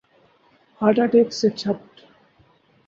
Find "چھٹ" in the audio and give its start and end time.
1.59-1.79